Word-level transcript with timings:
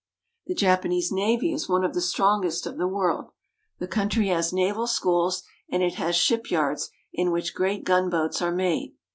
The 0.47 0.55
Japanese 0.55 1.11
navy 1.11 1.53
is 1.53 1.69
one 1.69 1.83
of 1.83 1.93
the 1.93 2.01
strengest 2.01 2.65
of 2.65 2.79
the 2.79 2.87
world. 2.87 3.29
The 3.77 3.87
country 3.87 4.29
has 4.29 4.51
naval 4.51 4.87
schools, 4.87 5.43
and 5.69 5.83
it 5.83 5.93
has 5.93 6.15
ship 6.15 6.49
yards 6.49 6.89
in 7.13 7.29
which 7.29 7.53
great 7.53 7.83
gunboats 7.83 8.41
are 8.41 8.51
made. 8.51 8.95